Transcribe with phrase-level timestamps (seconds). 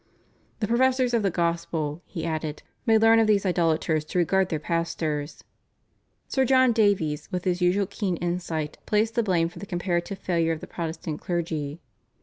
[0.61, 4.57] "The professors of the gospel," he added, "may learn of these idolators to regard their
[4.57, 5.43] pastors."
[6.27, 10.53] Sir John Davies with his usual keen insight placed the blame for the comparative failure
[10.53, 11.81] of the Protestant clergy.